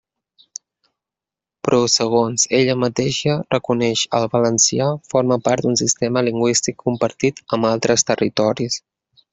[1.67, 8.11] Però segons ella mateixa reconeix, el valencià forma part d'un sistema lingüístic compartit amb altres
[8.13, 8.85] territoris.